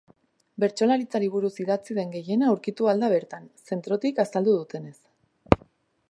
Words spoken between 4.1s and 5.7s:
azaldu dutenez.